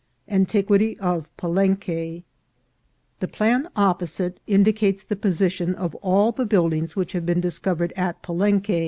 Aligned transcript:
—Antiquity 0.39 0.97
of 0.99 1.29
Palenque. 1.37 2.23
THE 3.19 3.27
plan 3.31 3.69
opposite 3.75 4.39
indicates 4.47 5.03
the 5.03 5.15
position 5.15 5.75
of 5.75 5.93
all 5.97 6.31
the 6.31 6.47
buildings 6.47 6.95
which 6.95 7.11
have 7.13 7.23
been 7.23 7.39
discovered 7.39 7.93
at 7.95 8.23
Palenque. 8.23 8.79